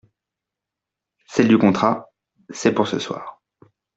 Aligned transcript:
Celle 1.27 1.47
du 1.47 1.59
contrat… 1.59 2.09
c’est 2.49 2.73
pour 2.73 2.87
ce 2.87 2.97
soir. 2.97 3.39